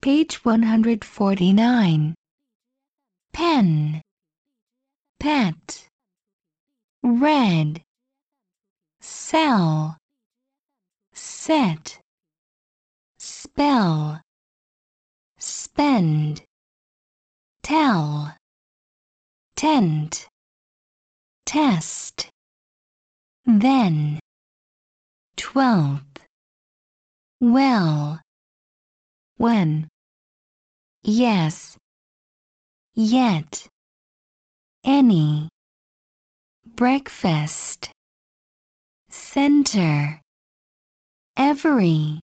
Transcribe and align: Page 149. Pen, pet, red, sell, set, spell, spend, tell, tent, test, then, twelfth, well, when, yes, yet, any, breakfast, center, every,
Page 0.00 0.44
149. 0.44 2.14
Pen, 3.32 4.00
pet, 5.18 5.88
red, 7.02 7.82
sell, 9.00 9.98
set, 11.12 12.00
spell, 13.18 14.22
spend, 15.36 16.42
tell, 17.62 18.36
tent, 19.56 20.28
test, 21.44 22.30
then, 23.44 24.20
twelfth, 25.36 26.24
well, 27.40 28.20
when, 29.38 29.88
yes, 31.04 31.76
yet, 32.94 33.66
any, 34.84 35.48
breakfast, 36.74 37.90
center, 39.10 40.20
every, 41.36 42.16